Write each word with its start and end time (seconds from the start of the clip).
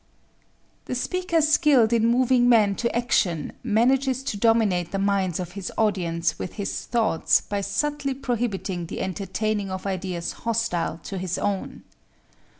The 0.85 0.95
speaker 0.95 1.41
skilled 1.41 1.93
in 1.93 2.07
moving 2.07 2.49
men 2.49 2.73
to 2.77 2.95
action 2.95 3.53
manages 3.63 4.23
to 4.23 4.35
dominate 4.35 4.91
the 4.91 4.97
minds 4.97 5.39
of 5.39 5.51
his 5.51 5.71
audience 5.77 6.39
with 6.39 6.53
his 6.53 6.85
thoughts 6.85 7.39
by 7.41 7.61
subtly 7.61 8.15
prohibiting 8.15 8.87
the 8.87 8.99
entertaining 9.01 9.69
of 9.69 9.85
ideas 9.85 10.31
hostile 10.31 10.97
to 11.03 11.19
his 11.19 11.37
own. 11.37 11.83